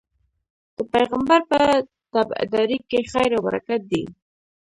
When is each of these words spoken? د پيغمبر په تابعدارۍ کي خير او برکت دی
د 0.75 0.77
پيغمبر 0.93 1.39
په 1.51 1.59
تابعدارۍ 2.13 2.77
کي 2.89 2.99
خير 3.11 3.31
او 3.35 3.41
برکت 3.47 3.81
دی 3.91 4.03